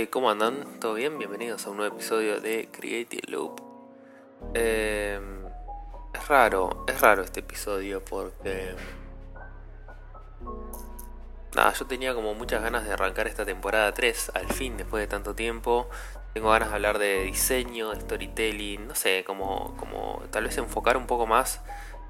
Eh, 0.00 0.08
¿Cómo 0.08 0.30
andan? 0.30 0.80
¿Todo 0.80 0.94
bien? 0.94 1.18
Bienvenidos 1.18 1.66
a 1.66 1.70
un 1.70 1.76
nuevo 1.76 1.94
episodio 1.94 2.40
de 2.40 2.70
Creative 2.72 3.20
Loop. 3.28 3.60
Eh, 4.54 5.20
es 6.14 6.26
raro, 6.26 6.86
es 6.88 6.98
raro 7.02 7.22
este 7.22 7.40
episodio 7.40 8.02
porque... 8.02 8.74
Nada, 11.54 11.74
yo 11.74 11.84
tenía 11.84 12.14
como 12.14 12.32
muchas 12.32 12.62
ganas 12.62 12.86
de 12.86 12.94
arrancar 12.94 13.26
esta 13.26 13.44
temporada 13.44 13.92
3 13.92 14.32
al 14.36 14.50
fin, 14.50 14.78
después 14.78 15.02
de 15.02 15.06
tanto 15.06 15.34
tiempo. 15.34 15.90
Tengo 16.32 16.48
ganas 16.48 16.70
de 16.70 16.76
hablar 16.76 16.98
de 16.98 17.24
diseño, 17.24 17.90
de 17.90 18.00
storytelling, 18.00 18.88
no 18.88 18.94
sé, 18.94 19.22
como, 19.26 19.76
como 19.76 20.22
tal 20.30 20.44
vez 20.44 20.56
enfocar 20.56 20.96
un 20.96 21.06
poco 21.06 21.26
más 21.26 21.60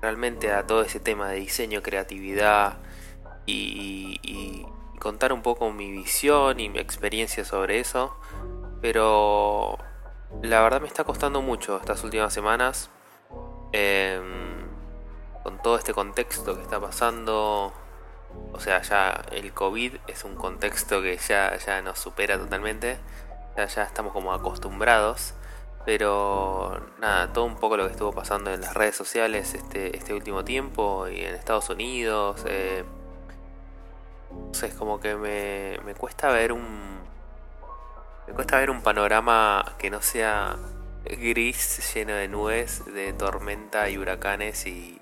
realmente 0.01 0.53
a 0.53 0.65
todo 0.65 0.83
ese 0.83 1.01
tema 1.01 1.29
de 1.31 1.41
diseño, 1.41 1.83
creatividad 1.83 2.79
y 3.47 4.65
contar 5.01 5.33
un 5.33 5.43
poco 5.43 5.73
mi 5.73 5.91
visión 5.91 6.61
y 6.61 6.69
mi 6.69 6.79
experiencia 6.79 7.45
sobre 7.45 7.81
eso. 7.81 8.17
Pero 8.81 9.79
la 10.43 10.61
verdad 10.61 10.81
me 10.81 10.87
está 10.87 11.03
costando 11.05 11.43
mucho 11.43 11.77
estas 11.79 12.05
últimas 12.05 12.33
semanas. 12.33 12.91
Em, 13.73 14.69
con 15.43 15.61
todo 15.63 15.77
este 15.77 15.93
contexto 15.95 16.57
que 16.57 16.63
está 16.63 16.81
pasando. 16.81 17.73
O 18.53 18.61
sea, 18.61 18.83
ya 18.83 19.25
el 19.33 19.53
COVID 19.53 19.95
es 20.07 20.25
un 20.25 20.37
contexto 20.37 21.03
que 21.03 21.17
ya, 21.17 21.57
ya 21.57 21.83
nos 21.83 21.99
supera 21.99 22.39
totalmente. 22.39 22.99
Ya, 23.57 23.67
ya 23.67 23.83
estamos 23.83 24.13
como 24.13 24.33
acostumbrados. 24.33 25.35
Pero 25.85 26.79
nada, 26.99 27.33
todo 27.33 27.45
un 27.47 27.57
poco 27.57 27.77
lo 27.77 27.87
que 27.87 27.93
estuvo 27.93 28.13
pasando 28.13 28.53
en 28.53 28.61
las 28.61 28.75
redes 28.75 28.97
sociales 28.97 29.55
este, 29.55 29.97
este 29.97 30.13
último 30.15 30.45
tiempo 30.45 31.09
y 31.09 31.23
en 31.23 31.35
Estados 31.35 31.71
Unidos. 31.71 32.45
Eh, 32.47 32.85
es 34.63 34.75
como 34.75 35.01
que 35.01 35.17
me, 35.17 35.79
me 35.85 35.95
cuesta 35.95 36.31
ver 36.31 36.53
un. 36.53 37.01
Me 38.27 38.35
cuesta 38.35 38.59
ver 38.59 38.71
un 38.71 38.83
panorama 38.83 39.75
que 39.79 39.91
no 39.91 40.03
sea 40.03 40.57
gris, 41.05 41.95
lleno 41.95 42.15
de 42.15 42.29
nubes, 42.29 42.85
de 42.93 43.13
tormenta 43.13 43.89
y 43.89 43.99
huracanes 43.99 44.67
y 44.67 45.01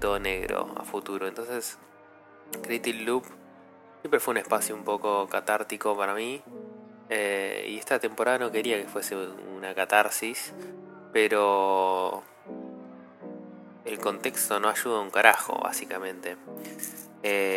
todo 0.00 0.18
negro 0.18 0.74
a 0.76 0.84
futuro. 0.84 1.26
Entonces, 1.26 1.78
Creative 2.62 3.02
Loop 3.02 3.24
siempre 4.02 4.20
fue 4.20 4.32
un 4.32 4.38
espacio 4.38 4.74
un 4.74 4.84
poco 4.84 5.26
catártico 5.28 5.96
para 5.96 6.14
mí. 6.14 6.42
Eh, 7.08 7.66
y 7.68 7.78
esta 7.78 7.98
temporada 7.98 8.38
no 8.38 8.50
quería 8.50 8.80
que 8.80 8.88
fuese 8.88 9.16
una 9.16 9.74
catarsis, 9.74 10.52
pero 11.12 12.22
el 13.84 13.98
contexto 13.98 14.58
no 14.60 14.68
ayuda 14.68 15.00
un 15.00 15.10
carajo, 15.10 15.58
básicamente. 15.62 16.36
Eh, 17.22 17.55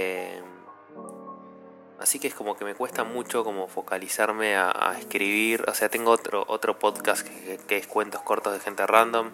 Así 2.09 2.17
que 2.17 2.27
es 2.27 2.33
como 2.33 2.57
que 2.57 2.65
me 2.65 2.73
cuesta 2.73 3.03
mucho 3.03 3.43
como 3.43 3.67
focalizarme 3.67 4.57
a, 4.57 4.95
escribir. 4.97 5.63
O 5.67 5.75
sea, 5.75 5.89
tengo 5.89 6.09
otro, 6.09 6.43
otro 6.47 6.79
podcast 6.79 7.21
que, 7.21 7.77
es 7.77 7.85
cuentos 7.85 8.23
cortos 8.23 8.51
de 8.51 8.59
gente 8.59 8.87
random. 8.87 9.29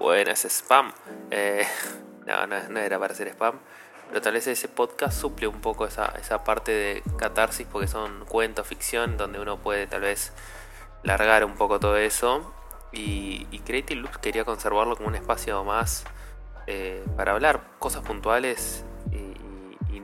Bueno, 0.00 0.32
es 0.32 0.44
spam. 0.44 0.92
Eh, 1.30 1.64
no, 2.26 2.48
no, 2.48 2.80
era 2.80 2.98
para 2.98 3.14
hacer 3.14 3.28
spam. 3.28 3.60
Pero 4.08 4.20
tal 4.20 4.32
vez 4.32 4.44
ese 4.48 4.66
podcast 4.66 5.20
suple 5.20 5.46
un 5.46 5.60
poco 5.60 5.86
esa, 5.86 6.06
esa 6.20 6.42
parte 6.42 6.72
de 6.72 7.02
catarsis 7.16 7.64
porque 7.70 7.86
son 7.86 8.24
cuentos, 8.24 8.66
ficción, 8.66 9.16
donde 9.16 9.38
uno 9.38 9.58
puede 9.58 9.86
tal 9.86 10.00
vez 10.00 10.32
largar 11.04 11.44
un 11.44 11.54
poco 11.54 11.78
todo 11.78 11.96
eso. 11.96 12.52
Y, 12.90 13.46
y 13.52 13.60
Creative 13.60 14.00
Loops 14.00 14.18
quería 14.18 14.44
conservarlo 14.44 14.96
como 14.96 15.06
un 15.06 15.14
espacio 15.14 15.62
más 15.62 16.02
eh, 16.66 17.04
para 17.16 17.34
hablar 17.34 17.62
cosas 17.78 18.02
puntuales 18.02 18.84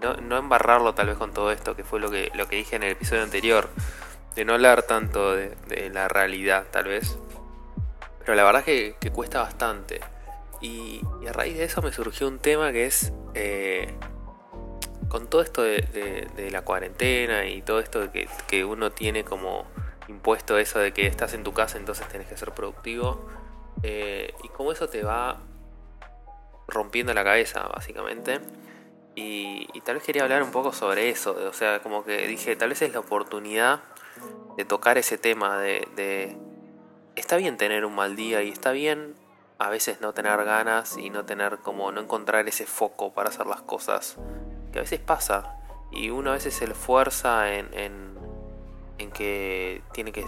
no, 0.02 0.36
embarrarlo 0.36 0.94
tal 0.94 1.08
vez 1.08 1.16
con 1.16 1.32
todo 1.32 1.50
esto, 1.52 1.76
que 1.76 1.84
fue 1.84 2.00
lo 2.00 2.10
que, 2.10 2.30
lo 2.34 2.48
que 2.48 2.56
dije 2.56 2.76
en 2.76 2.82
el 2.82 2.92
episodio 2.92 3.22
anterior, 3.22 3.68
de 4.34 4.44
no 4.44 4.54
hablar 4.54 4.82
tanto 4.82 5.34
de, 5.34 5.56
la 5.92 6.08
realidad 6.08 6.66
tal 6.70 6.84
vez. 6.84 7.18
Pero 8.20 8.34
la 8.34 8.44
verdad 8.44 8.64
que, 8.64 8.96
que 9.00 9.10
cuesta 9.10 9.42
bastante. 9.42 10.00
Y, 10.60 11.00
a 11.28 11.32
raíz 11.32 11.56
de 11.56 11.64
eso 11.64 11.82
me 11.82 11.92
surgió 11.92 12.28
un 12.28 12.38
tema 12.38 12.72
que 12.72 12.86
es, 12.86 13.12
eh, 13.34 13.94
con 15.08 15.28
todo 15.28 15.42
esto 15.42 15.62
de, 15.62 16.48
la 16.50 16.62
cuarentena 16.62 17.46
y 17.46 17.62
todo 17.62 17.80
esto 17.80 18.10
que 18.12 18.64
uno 18.64 18.92
tiene 18.92 19.24
como 19.24 19.66
impuesto 20.08 20.58
eso 20.58 20.78
de 20.78 20.92
que 20.92 21.06
estás 21.06 21.34
en 21.34 21.42
tu 21.42 21.52
casa 21.52 21.78
entonces 21.78 22.06
tenés 22.08 22.26
que 22.28 22.36
ser 22.36 22.52
productivo. 22.52 23.28
Eh, 23.82 24.32
y 24.42 24.48
como 24.48 24.72
eso 24.72 24.88
te 24.88 25.02
va 25.02 25.40
rompiendo 26.68 27.12
la 27.14 27.24
cabeza, 27.24 27.66
básicamente. 27.68 28.40
Y, 29.14 29.66
tal 29.84 29.96
vez 29.96 30.04
quería 30.04 30.22
hablar 30.22 30.42
un 30.42 30.50
poco 30.50 30.72
sobre 30.72 31.10
eso, 31.10 31.36
o 31.48 31.52
sea, 31.52 31.82
como 31.82 32.04
que 32.04 32.26
dije, 32.26 32.56
tal 32.56 32.70
vez 32.70 32.80
es 32.82 32.92
la 32.92 33.00
oportunidad 33.00 33.80
de 34.56 34.64
tocar 34.64 34.96
ese 34.96 35.18
tema 35.18 35.58
de, 35.58 36.36
está 37.16 37.36
bien 37.36 37.56
tener 37.56 37.84
un 37.84 37.94
mal 37.94 38.16
día 38.16 38.42
y 38.42 38.48
está 38.48 38.72
bien 38.72 39.14
a 39.58 39.68
veces 39.68 40.00
no 40.00 40.12
tener 40.12 40.42
ganas 40.44 40.96
y 40.96 41.10
no 41.10 41.24
tener 41.24 41.58
como 41.58 41.92
no 41.92 42.00
encontrar 42.00 42.48
ese 42.48 42.66
foco 42.66 43.12
para 43.12 43.28
hacer 43.28 43.46
las 43.46 43.62
cosas, 43.62 44.16
que 44.72 44.78
a 44.78 44.82
veces 44.82 45.00
pasa 45.00 45.58
y 45.90 46.10
uno 46.10 46.30
a 46.30 46.34
veces 46.34 46.54
se 46.54 46.64
esfuerza 46.64 47.52
en, 47.52 47.72
en, 47.74 48.18
en 48.98 49.10
que 49.10 49.82
tiene 49.92 50.12
que 50.12 50.24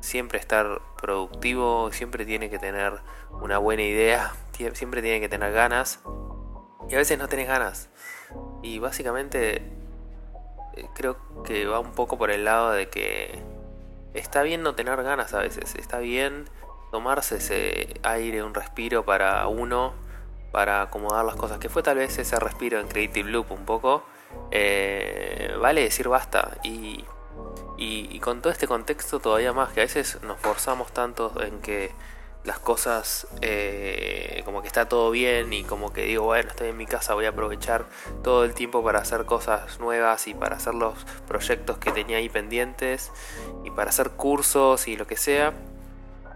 siempre 0.00 0.38
estar 0.38 0.80
productivo, 1.00 1.92
siempre 1.92 2.26
tiene 2.26 2.50
que 2.50 2.58
tener 2.58 3.00
una 3.30 3.58
buena 3.58 3.82
idea, 3.82 4.34
siempre 4.72 5.00
tiene 5.00 5.20
que 5.20 5.28
tener 5.28 5.52
ganas 5.52 6.00
y 6.88 6.94
a 6.94 6.98
veces 6.98 7.18
no 7.18 7.28
tenés 7.28 7.48
ganas. 7.48 7.88
Y 8.62 8.78
básicamente 8.78 9.62
eh, 10.74 10.88
creo 10.94 11.16
que 11.44 11.66
va 11.66 11.80
un 11.80 11.92
poco 11.92 12.18
por 12.18 12.30
el 12.30 12.44
lado 12.44 12.72
de 12.72 12.88
que 12.88 13.42
está 14.14 14.42
bien 14.42 14.62
no 14.62 14.74
tener 14.74 15.02
ganas 15.02 15.34
a 15.34 15.40
veces, 15.40 15.74
está 15.76 15.98
bien 15.98 16.48
tomarse 16.90 17.36
ese 17.36 18.00
aire, 18.02 18.42
un 18.42 18.54
respiro 18.54 19.04
para 19.04 19.46
uno, 19.48 19.94
para 20.52 20.82
acomodar 20.82 21.24
las 21.24 21.36
cosas, 21.36 21.58
que 21.58 21.68
fue 21.68 21.82
tal 21.82 21.98
vez 21.98 22.18
ese 22.18 22.38
respiro 22.38 22.80
en 22.80 22.88
Creative 22.88 23.30
Loop 23.30 23.52
un 23.52 23.64
poco. 23.64 24.04
Eh, 24.50 25.54
vale 25.60 25.82
decir 25.82 26.08
basta 26.08 26.58
y, 26.62 27.04
y 27.76 28.18
con 28.20 28.42
todo 28.42 28.52
este 28.52 28.66
contexto 28.66 29.20
todavía 29.20 29.52
más, 29.52 29.72
que 29.72 29.80
a 29.80 29.84
veces 29.84 30.20
nos 30.22 30.38
forzamos 30.40 30.92
tanto 30.92 31.32
en 31.42 31.60
que 31.60 31.92
las 32.46 32.60
cosas 32.60 33.26
eh, 33.42 34.42
como 34.44 34.62
que 34.62 34.68
está 34.68 34.88
todo 34.88 35.10
bien 35.10 35.52
y 35.52 35.64
como 35.64 35.92
que 35.92 36.02
digo, 36.02 36.24
bueno, 36.24 36.48
estoy 36.48 36.68
en 36.68 36.76
mi 36.76 36.86
casa, 36.86 37.14
voy 37.14 37.26
a 37.26 37.30
aprovechar 37.30 37.86
todo 38.22 38.44
el 38.44 38.54
tiempo 38.54 38.84
para 38.84 39.00
hacer 39.00 39.26
cosas 39.26 39.80
nuevas 39.80 40.28
y 40.28 40.34
para 40.34 40.56
hacer 40.56 40.74
los 40.74 40.94
proyectos 41.26 41.78
que 41.78 41.90
tenía 41.90 42.18
ahí 42.18 42.28
pendientes 42.28 43.10
y 43.64 43.70
para 43.70 43.90
hacer 43.90 44.10
cursos 44.10 44.86
y 44.86 44.96
lo 44.96 45.06
que 45.06 45.16
sea. 45.16 45.52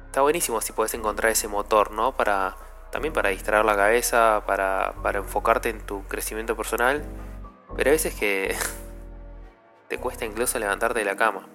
Está 0.07 0.23
buenísimo 0.23 0.61
si 0.61 0.73
puedes 0.73 0.93
encontrar 0.95 1.31
ese 1.31 1.47
motor, 1.47 1.93
¿no? 1.93 2.17
Para 2.17 2.57
también 2.91 3.15
para 3.15 3.29
distraer 3.29 3.65
la 3.65 3.77
cabeza, 3.77 4.43
para, 4.47 4.95
para 5.03 5.21
enfocarte 5.21 5.69
en 5.69 5.81
tu 5.81 6.03
crecimiento 6.09 6.57
personal. 6.57 7.05
Pero 7.77 7.91
a 7.91 7.93
veces 7.93 8.15
que 8.17 8.57
te 9.89 9.99
cuesta 9.99 10.25
incluso 10.25 10.59
levantarte 10.59 10.99
de 10.99 11.05
la 11.05 11.15
cama. 11.15 11.47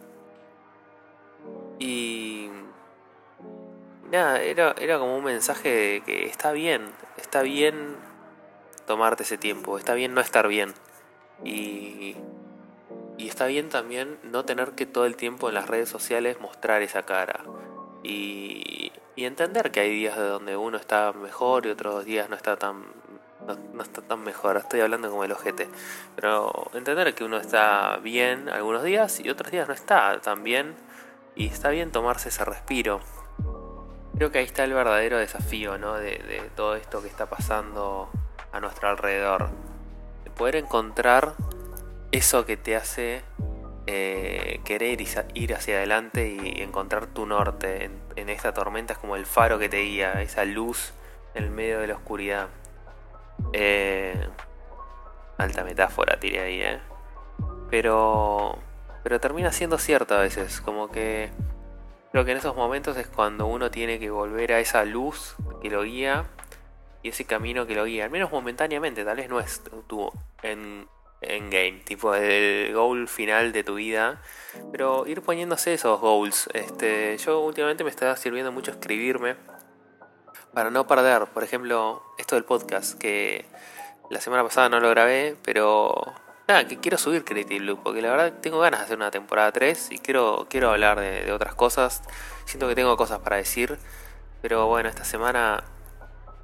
Y 1.77 2.44
nada, 4.11 4.41
era, 4.41 4.75
era 4.79 4.99
como 4.99 5.17
un 5.17 5.23
mensaje 5.23 5.69
de 5.69 6.01
que 6.01 6.25
está 6.25 6.51
bien, 6.51 6.91
está 7.17 7.41
bien 7.41 7.95
tomarte 8.85 9.23
ese 9.23 9.37
tiempo, 9.37 9.77
está 9.77 9.93
bien 9.93 10.13
no 10.13 10.21
estar 10.21 10.47
bien. 10.47 10.73
Y, 11.43 12.15
y 13.17 13.27
está 13.27 13.45
bien 13.45 13.69
también 13.69 14.17
no 14.23 14.45
tener 14.45 14.71
que 14.71 14.85
todo 14.85 15.05
el 15.05 15.15
tiempo 15.15 15.49
en 15.49 15.55
las 15.55 15.67
redes 15.67 15.89
sociales 15.89 16.39
mostrar 16.39 16.81
esa 16.81 17.03
cara. 17.03 17.43
Y, 18.03 18.91
y 19.15 19.25
entender 19.25 19.71
que 19.71 19.79
hay 19.79 19.89
días 19.89 20.17
de 20.17 20.23
donde 20.23 20.57
uno 20.57 20.77
está 20.77 21.11
mejor 21.13 21.65
y 21.65 21.69
otros 21.69 22.05
días 22.05 22.29
no 22.29 22.35
está 22.35 22.57
tan 22.57 22.83
no, 23.73 23.83
está 23.83 24.01
tan 24.01 24.23
mejor, 24.23 24.57
estoy 24.57 24.81
hablando 24.81 25.09
como 25.09 25.23
el 25.23 25.31
ojete. 25.31 25.69
Pero 26.15 26.69
entender 26.73 27.13
que 27.13 27.23
uno 27.23 27.37
está 27.37 27.97
bien 27.97 28.49
algunos 28.49 28.83
días 28.83 29.19
y 29.19 29.29
otros 29.29 29.51
días 29.51 29.67
no 29.67 29.73
está 29.73 30.19
tan 30.21 30.43
bien. 30.43 30.75
Y 31.35 31.47
está 31.47 31.69
bien 31.69 31.91
tomarse 31.91 32.29
ese 32.29 32.45
respiro. 32.45 33.01
Creo 34.17 34.31
que 34.31 34.39
ahí 34.39 34.45
está 34.45 34.63
el 34.63 34.73
verdadero 34.73 35.17
desafío, 35.17 35.77
¿no? 35.77 35.95
De, 35.95 36.49
todo 36.55 36.75
esto 36.75 37.01
que 37.01 37.07
está 37.07 37.25
pasando 37.25 38.09
a 38.51 38.59
nuestro 38.61 38.87
alrededor. 38.87 39.49
De 40.23 40.31
poder 40.31 40.55
encontrar 40.55 41.33
eso 42.11 42.45
que 42.45 42.55
te 42.55 42.77
hace 42.77 43.23
eh, 43.87 44.61
querer 44.63 45.01
ir 45.33 45.53
hacia 45.53 45.77
adelante 45.77 46.29
y 46.29 46.61
encontrar 46.61 47.07
tu 47.07 47.25
norte 47.25 47.91
en, 48.15 48.29
esta 48.29 48.53
tormenta. 48.53 48.93
Es 48.93 48.99
como 48.99 49.17
el 49.17 49.25
faro 49.25 49.59
que 49.59 49.67
te 49.67 49.81
guía, 49.81 50.21
esa 50.21 50.45
luz 50.45 50.93
en 51.33 51.43
el 51.43 51.49
medio 51.49 51.81
de 51.81 51.87
la 51.87 51.95
oscuridad. 51.95 52.47
Eh, 53.51 54.29
alta 55.37 55.65
metáfora 55.65 56.17
tiré 56.19 56.39
ahí, 56.39 56.61
¿eh? 56.61 56.79
Pero, 57.69 58.57
pero 59.03 59.19
termina 59.19 59.51
siendo 59.51 59.77
cierta 59.77 60.19
a 60.19 60.21
veces, 60.21 60.61
como 60.61 60.89
que 60.89 61.31
Creo 62.15 62.23
que 62.23 62.31
en 62.31 62.37
esos 62.37 62.55
momentos 62.55 62.95
es 62.95 63.07
cuando 63.07 63.45
uno 63.45 63.69
tiene 63.69 63.99
que 63.99 64.09
volver 64.09 64.53
a 64.53 64.61
esa 64.61 64.85
luz 64.85 65.35
que 65.61 65.69
lo 65.69 65.83
guía 65.83 66.23
y 67.03 67.09
ese 67.09 67.25
camino 67.25 67.67
que 67.67 67.75
lo 67.75 67.83
guía, 67.83 68.05
al 68.05 68.09
menos 68.09 68.31
momentáneamente, 68.31 69.03
tal 69.03 69.17
vez 69.17 69.27
no 69.27 69.41
es 69.41 69.61
en 70.41 70.87
en 71.19 71.49
game, 71.49 71.81
tipo 71.83 72.15
el 72.15 72.73
goal 72.73 73.09
final 73.09 73.51
de 73.51 73.65
tu 73.65 73.75
vida. 73.75 74.21
Pero 74.71 75.05
ir 75.07 75.23
poniéndose 75.23 75.73
esos 75.73 75.99
goals. 75.99 76.47
Este, 76.53 77.17
yo 77.17 77.41
últimamente 77.41 77.83
me 77.83 77.89
está 77.89 78.15
sirviendo 78.15 78.53
mucho 78.53 78.71
escribirme 78.71 79.35
para 80.53 80.71
no 80.71 80.87
perder, 80.87 81.25
por 81.33 81.43
ejemplo, 81.43 82.01
esto 82.17 82.35
del 82.35 82.45
podcast, 82.45 82.97
que 82.97 83.43
la 84.09 84.21
semana 84.21 84.41
pasada 84.41 84.69
no 84.69 84.79
lo 84.79 84.89
grabé, 84.89 85.35
pero 85.43 86.01
nada, 86.47 86.67
que 86.67 86.77
quiero 86.77 86.97
subir 86.97 87.23
Creative 87.23 87.63
Loop, 87.63 87.83
porque 87.83 88.01
la 88.01 88.11
verdad 88.11 88.33
tengo 88.41 88.59
ganas 88.59 88.81
de 88.81 88.85
hacer 88.85 88.97
una 88.97 89.11
temporada 89.11 89.51
3 89.51 89.91
y 89.91 89.97
quiero, 89.99 90.47
quiero 90.49 90.71
hablar 90.71 90.99
de, 90.99 91.31
otras 91.31 91.55
cosas. 91.55 92.03
Siento 92.45 92.67
que 92.67 92.75
tengo 92.75 92.95
cosas 92.97 93.19
para 93.19 93.37
decir, 93.37 93.77
pero 94.41 94.67
bueno, 94.67 94.89
esta 94.89 95.03
semana 95.05 95.63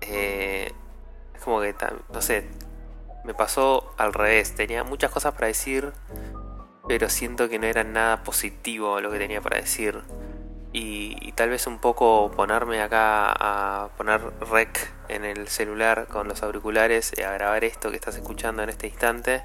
eh, 0.01 0.71
es 1.35 1.41
como 1.41 1.61
que, 1.61 1.75
no 2.13 2.21
sé, 2.21 2.47
me 3.23 3.33
pasó 3.33 3.93
al 3.97 4.13
revés. 4.13 4.55
Tenía 4.55 4.83
muchas 4.83 5.11
cosas 5.11 5.33
para 5.33 5.47
decir, 5.47 5.93
pero 6.87 7.09
siento 7.09 7.49
que 7.49 7.59
no 7.59 7.67
era 7.67 7.83
nada 7.83 8.23
positivo 8.23 8.99
lo 9.01 9.11
que 9.11 9.19
tenía 9.19 9.41
para 9.41 9.57
decir. 9.57 10.01
Y, 10.73 11.31
tal 11.33 11.49
vez 11.49 11.65
un 11.65 11.79
poco 11.79 12.31
ponerme 12.35 12.81
acá 12.81 13.31
a 13.31 13.89
poner 13.97 14.21
rec 14.41 14.91
en 15.09 15.25
el 15.25 15.47
celular 15.47 16.07
con 16.07 16.27
los 16.27 16.43
auriculares 16.43 17.11
y 17.17 17.23
a 17.23 17.31
grabar 17.31 17.63
esto 17.63 17.89
que 17.89 17.95
estás 17.95 18.15
escuchando 18.15 18.61
en 18.63 18.69
este 18.69 18.87
instante 18.87 19.43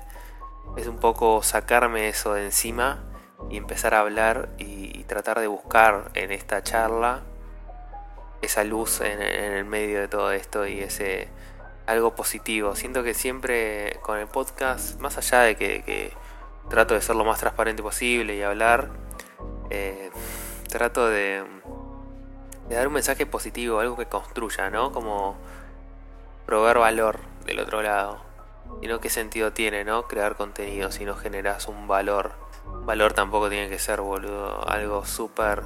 es 0.76 0.86
un 0.86 0.98
poco 0.98 1.42
sacarme 1.42 2.08
eso 2.08 2.34
de 2.34 2.44
encima 2.44 3.02
y 3.50 3.56
empezar 3.56 3.94
a 3.94 4.00
hablar 4.00 4.50
y, 4.58 4.86
tratar 5.06 5.38
de 5.38 5.46
buscar 5.46 6.10
en 6.14 6.32
esta 6.32 6.64
charla 6.64 7.22
esa 8.42 8.64
luz 8.64 9.00
en, 9.00 9.22
el 9.22 9.64
medio 9.64 10.00
de 10.00 10.08
todo 10.08 10.32
esto 10.32 10.66
y 10.66 10.80
ese 10.80 11.28
algo 11.86 12.16
positivo. 12.16 12.74
Siento 12.74 13.04
que 13.04 13.14
siempre 13.14 14.00
con 14.02 14.18
el 14.18 14.26
podcast, 14.26 14.98
más 14.98 15.16
allá 15.16 15.42
de 15.42 15.54
que, 15.54 16.12
trato 16.68 16.94
de 16.94 17.00
ser 17.00 17.14
lo 17.14 17.24
más 17.24 17.38
transparente 17.38 17.84
posible 17.84 18.34
y 18.34 18.42
hablar, 18.42 18.90
eh, 19.70 20.10
trato 20.68 21.06
de, 21.08 21.44
de, 22.68 22.74
dar 22.74 22.88
un 22.88 22.94
mensaje 22.94 23.26
positivo, 23.26 23.78
algo 23.78 23.96
que 23.96 24.06
construya, 24.06 24.70
¿no? 24.70 24.90
Como 24.90 25.36
proveer 26.46 26.78
valor 26.78 27.20
del 27.44 27.60
otro 27.60 27.80
lado. 27.80 28.25
Y 28.82 28.88
no 28.88 29.00
qué 29.00 29.08
sentido 29.10 29.52
tiene, 29.52 29.84
¿no? 29.84 30.06
Crear 30.06 30.36
contenido 30.36 30.90
si 30.90 31.04
no 31.04 31.14
generas 31.16 31.68
un 31.68 31.88
valor. 31.88 32.32
valor 32.84 33.12
tampoco 33.12 33.48
tiene 33.48 33.68
que 33.68 33.78
ser, 33.78 34.00
boludo, 34.00 34.68
algo 34.68 35.04
súper 35.04 35.62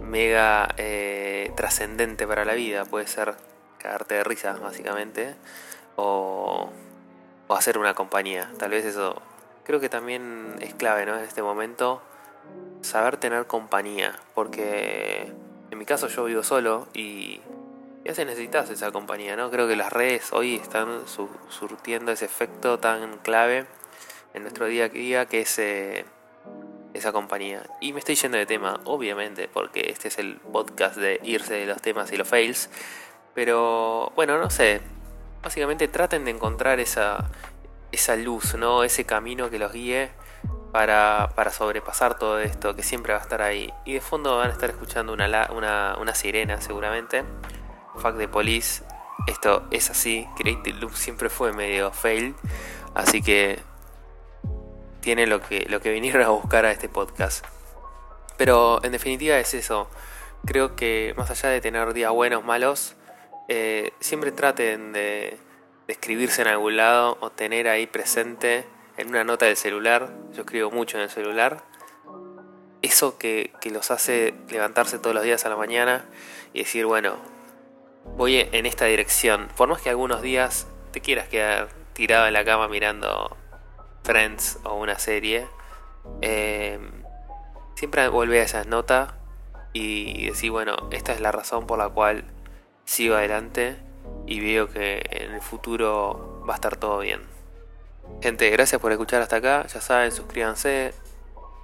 mega 0.00 0.68
eh, 0.76 1.52
trascendente 1.56 2.26
para 2.26 2.44
la 2.44 2.54
vida. 2.54 2.84
Puede 2.84 3.06
ser 3.06 3.34
cagarte 3.78 4.14
de 4.14 4.24
risa, 4.24 4.54
básicamente. 4.54 5.36
O, 5.96 6.70
o 7.46 7.54
hacer 7.54 7.78
una 7.78 7.94
compañía. 7.94 8.50
Tal 8.58 8.70
vez 8.70 8.84
eso 8.84 9.20
creo 9.64 9.80
que 9.80 9.88
también 9.88 10.56
es 10.60 10.74
clave, 10.74 11.06
¿no? 11.06 11.16
En 11.16 11.24
este 11.24 11.42
momento, 11.42 12.02
saber 12.82 13.16
tener 13.16 13.46
compañía. 13.46 14.14
Porque 14.34 15.32
en 15.70 15.78
mi 15.78 15.84
caso 15.84 16.08
yo 16.08 16.24
vivo 16.24 16.42
solo 16.42 16.86
y 16.94 17.40
ya 18.06 18.14
se 18.14 18.24
necesitas 18.24 18.70
esa 18.70 18.92
compañía, 18.92 19.34
¿no? 19.34 19.50
Creo 19.50 19.66
que 19.66 19.74
las 19.74 19.92
redes 19.92 20.32
hoy 20.32 20.54
están 20.54 21.02
surtiendo 21.48 22.12
ese 22.12 22.24
efecto 22.24 22.78
tan 22.78 23.18
clave 23.18 23.66
en 24.32 24.42
nuestro 24.42 24.66
día 24.66 24.84
a 24.84 24.88
día 24.88 25.26
que 25.26 25.40
es 25.40 25.58
eh, 25.58 26.04
esa 26.94 27.10
compañía. 27.10 27.64
Y 27.80 27.92
me 27.92 27.98
estoy 27.98 28.14
yendo 28.14 28.38
de 28.38 28.46
tema, 28.46 28.78
obviamente, 28.84 29.48
porque 29.48 29.90
este 29.90 30.06
es 30.06 30.18
el 30.18 30.36
podcast 30.36 30.96
de 30.96 31.20
irse 31.24 31.54
de 31.54 31.66
los 31.66 31.82
temas 31.82 32.12
y 32.12 32.16
los 32.16 32.28
fails. 32.28 32.70
Pero 33.34 34.12
bueno, 34.14 34.38
no 34.38 34.50
sé. 34.50 34.82
Básicamente 35.42 35.88
traten 35.88 36.24
de 36.24 36.30
encontrar 36.30 36.78
esa, 36.78 37.28
esa 37.90 38.14
luz, 38.14 38.54
¿no? 38.54 38.84
Ese 38.84 39.04
camino 39.04 39.50
que 39.50 39.58
los 39.58 39.72
guíe 39.72 40.10
para, 40.70 41.32
para, 41.34 41.50
sobrepasar 41.50 42.18
todo 42.18 42.38
esto, 42.38 42.76
que 42.76 42.84
siempre 42.84 43.14
va 43.14 43.18
a 43.18 43.22
estar 43.22 43.42
ahí. 43.42 43.72
Y 43.84 43.94
de 43.94 44.00
fondo 44.00 44.36
van 44.36 44.50
a 44.50 44.52
estar 44.52 44.70
escuchando 44.70 45.12
una, 45.12 45.50
una, 45.50 45.96
una 45.98 46.14
sirena 46.14 46.60
seguramente. 46.60 47.24
Fuck 47.96 48.14
de 48.14 48.28
Police, 48.28 48.82
esto 49.26 49.66
es 49.70 49.90
así. 49.90 50.26
Creative 50.36 50.78
Loop 50.78 50.94
siempre 50.94 51.28
fue 51.28 51.52
medio 51.52 51.90
fail. 51.90 52.34
Así 52.94 53.22
que 53.22 53.58
tiene 55.00 55.26
lo 55.26 55.40
que, 55.40 55.66
lo 55.68 55.80
que 55.80 55.90
vinieron 55.90 56.22
a 56.22 56.28
buscar 56.28 56.64
a 56.64 56.70
este 56.70 56.88
podcast. 56.88 57.44
Pero 58.36 58.82
en 58.84 58.92
definitiva 58.92 59.38
es 59.38 59.54
eso. 59.54 59.88
Creo 60.44 60.76
que 60.76 61.14
más 61.16 61.30
allá 61.30 61.48
de 61.48 61.60
tener 61.60 61.92
días 61.94 62.12
buenos, 62.12 62.44
malos, 62.44 62.96
eh, 63.48 63.92
siempre 64.00 64.32
traten 64.32 64.92
de, 64.92 65.38
de, 65.86 65.92
escribirse 65.92 66.42
en 66.42 66.48
algún 66.48 66.76
lado 66.76 67.18
o 67.20 67.30
tener 67.30 67.68
ahí 67.68 67.86
presente 67.86 68.64
en 68.96 69.08
una 69.08 69.24
nota 69.24 69.46
del 69.46 69.56
celular. 69.56 70.12
Yo 70.32 70.42
escribo 70.42 70.70
mucho 70.70 70.98
en 70.98 71.04
el 71.04 71.10
celular. 71.10 71.64
Eso 72.82 73.18
que, 73.18 73.52
que 73.60 73.70
los 73.70 73.90
hace 73.90 74.34
levantarse 74.50 74.98
todos 74.98 75.14
los 75.14 75.24
días 75.24 75.44
a 75.46 75.48
la 75.48 75.56
mañana 75.56 76.04
y 76.52 76.60
decir, 76.60 76.86
bueno, 76.86 77.16
voy 78.16 78.48
en 78.52 78.66
esta 78.66 78.86
dirección. 78.86 79.48
Por 79.56 79.68
más 79.68 79.82
que 79.82 79.90
algunos 79.90 80.22
días 80.22 80.66
te 80.92 81.00
quieras 81.00 81.28
quedar 81.28 81.68
tirado 81.92 82.26
en 82.26 82.32
la 82.32 82.44
cama 82.44 82.68
mirando 82.68 83.36
Friends 84.02 84.58
o 84.64 84.74
una 84.74 84.98
serie, 84.98 85.46
eh, 86.22 86.78
siempre 87.74 88.08
vuelve 88.08 88.40
a 88.40 88.44
esa 88.44 88.64
nota 88.64 89.16
y 89.72 90.26
decir, 90.26 90.50
bueno, 90.50 90.74
esta 90.90 91.12
es 91.12 91.20
la 91.20 91.32
razón 91.32 91.66
por 91.66 91.78
la 91.78 91.88
cual 91.88 92.24
sigo 92.84 93.16
adelante 93.16 93.76
y 94.26 94.40
veo 94.40 94.70
que 94.70 95.04
en 95.10 95.34
el 95.34 95.42
futuro 95.42 96.42
va 96.48 96.54
a 96.54 96.56
estar 96.56 96.76
todo 96.76 97.00
bien. 97.00 97.20
Gente, 98.22 98.48
gracias 98.50 98.80
por 98.80 98.92
escuchar 98.92 99.20
hasta 99.20 99.36
acá. 99.36 99.66
Ya 99.66 99.80
saben, 99.80 100.12
suscríbanse, 100.12 100.94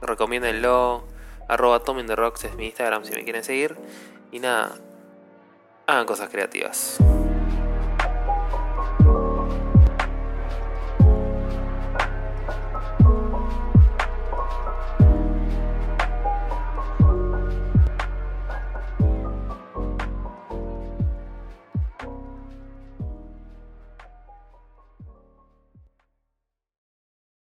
recomiéndenlo. 0.02 1.04
Arroba 1.48 1.82
Rocks 1.86 2.44
es 2.44 2.54
mi 2.54 2.66
Instagram 2.66 3.04
si 3.04 3.14
me 3.14 3.24
quieren 3.24 3.44
seguir. 3.44 3.76
Y 4.30 4.40
nada, 4.40 4.74
hagan 5.92 6.06
cosas 6.06 6.30
creativas. 6.30 6.96